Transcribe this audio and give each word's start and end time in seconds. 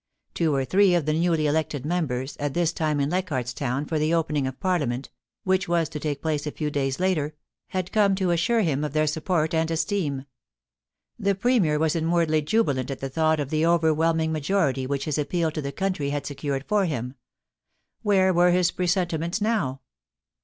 Two 0.33 0.55
or 0.55 0.65
three 0.65 0.95
of 0.95 1.05
the 1.05 1.13
newly 1.13 1.45
elected 1.45 1.85
members, 1.85 2.35
at 2.37 2.55
this 2.55 2.73
time 2.73 2.99
in 2.99 3.11
Leichardt's 3.11 3.53
Town 3.53 3.85
for 3.85 3.99
the 3.99 4.15
opening 4.15 4.47
of 4.47 4.59
Parliament, 4.59 5.11
which 5.43 5.67
was 5.67 5.87
to 5.89 5.99
take 5.99 6.23
place 6.23 6.47
a 6.47 6.51
few 6.51 6.71
days 6.71 6.99
later, 6.99 7.35
had 7.67 7.91
come 7.91 8.15
to 8.15 8.31
assure 8.31 8.61
him 8.61 8.83
of 8.83 8.93
their 8.93 9.05
support 9.05 9.53
and 9.53 9.69
esteem. 9.69 10.25
The 11.19 11.35
Premier 11.35 11.77
was 11.77 11.95
in 11.95 12.09
wardly 12.09 12.41
jubilant 12.43 12.89
at 12.89 12.99
the 12.99 13.09
thought 13.09 13.39
of 13.39 13.51
the 13.51 13.63
overwhelming 13.63 14.31
majority 14.31 14.87
which 14.87 15.05
his 15.05 15.19
appeal 15.19 15.51
to 15.51 15.61
the 15.61 15.71
country 15.71 16.09
had 16.09 16.25
secured 16.25 16.65
for 16.67 16.85
him. 16.85 17.13
Where 18.01 18.33
were 18.33 18.49
his 18.49 18.71
presentiments 18.71 19.39
now? 19.39 19.81